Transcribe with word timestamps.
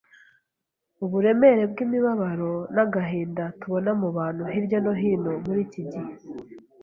Uburemere 1.03 1.63
bw’imibabaro 1.71 2.53
n’agahinda 2.75 3.43
tubona 3.59 3.91
mu 4.01 4.09
bantu 4.17 4.43
hirya 4.53 4.79
no 4.85 4.93
hino 5.01 5.31
muri 5.45 5.59
iki 5.67 5.81
gihe 5.91 6.11